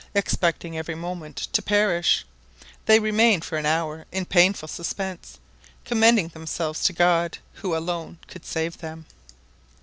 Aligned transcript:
Expecting 0.15 0.75
every 0.75 0.95
moment 0.95 1.35
to 1.53 1.61
perish, 1.61 2.25
they 2.87 2.99
remained 2.99 3.45
for 3.45 3.59
an 3.59 3.67
hour 3.67 4.07
in 4.11 4.25
painful 4.25 4.67
suspense, 4.67 5.37
commending 5.85 6.29
themselves 6.29 6.83
to 6.85 6.91
God, 6.93 7.37
who 7.61 7.75
alone 7.77 8.17
could 8.25 8.43
save 8.43 8.79
them. 8.79 9.05